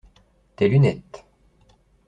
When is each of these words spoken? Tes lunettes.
Tes 0.55 0.67
lunettes. 0.71 1.21